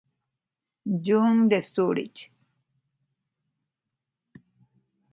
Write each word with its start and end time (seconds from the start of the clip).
Jung 1.05 1.47
de 1.49 1.59
Zúrich. 1.61 2.31